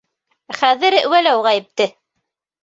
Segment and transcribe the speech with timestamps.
[0.61, 1.89] Хәҙер Вәләү ғәйепте!